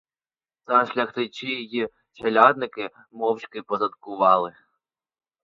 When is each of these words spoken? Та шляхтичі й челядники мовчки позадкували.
Та 0.63 0.85
шляхтичі 0.85 1.47
й 1.47 1.87
челядники 2.13 2.89
мовчки 3.11 3.61
позадкували. 3.61 4.55